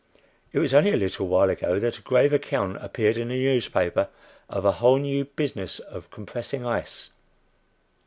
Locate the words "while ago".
1.27-1.77